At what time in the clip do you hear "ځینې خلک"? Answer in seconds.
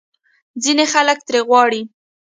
0.63-1.19